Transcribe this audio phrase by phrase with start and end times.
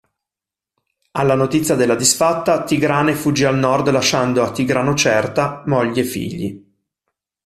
[1.11, 6.65] Alla notizia della disfatta, Tigrane fuggì al nord lasciando a Tigranocerta mogli e figli.